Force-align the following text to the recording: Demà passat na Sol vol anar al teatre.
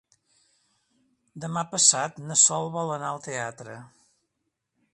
Demà 1.43 1.63
passat 1.75 2.17
na 2.31 2.37
Sol 2.45 2.73
vol 2.77 2.93
anar 2.97 3.11
al 3.11 3.21
teatre. 3.27 3.77